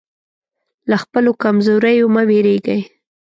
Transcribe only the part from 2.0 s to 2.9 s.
مه وېرېږئ.